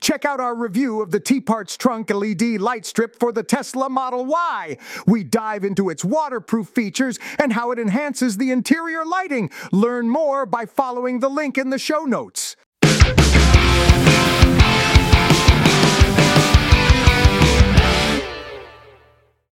check 0.00 0.24
out 0.24 0.40
our 0.40 0.54
review 0.54 1.02
of 1.02 1.10
the 1.10 1.20
T 1.20 1.40
Parts 1.40 1.76
Trunk 1.76 2.10
LED 2.10 2.60
light 2.60 2.86
strip 2.86 3.16
for 3.18 3.32
the 3.32 3.42
Tesla 3.42 3.88
Model 3.88 4.24
Y. 4.26 4.76
We 5.06 5.24
dive 5.24 5.64
into 5.64 5.90
its 5.90 6.04
waterproof 6.04 6.68
features 6.68 7.18
and 7.38 7.52
how 7.52 7.70
it 7.70 7.78
enhances 7.78 8.36
the 8.36 8.50
interior 8.50 9.04
lighting. 9.04 9.50
Learn 9.72 10.08
more 10.08 10.46
by 10.46 10.66
following 10.66 11.20
the 11.20 11.28
link 11.28 11.58
in 11.58 11.70
the 11.70 11.78
show 11.78 12.04
notes. 12.04 12.49